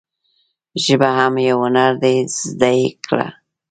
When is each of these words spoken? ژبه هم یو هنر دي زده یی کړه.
ژبه 0.83 1.09
هم 1.17 1.33
یو 1.47 1.57
هنر 1.65 1.91
دي 2.01 2.15
زده 2.41 2.69
یی 2.79 2.87
کړه. 3.07 3.27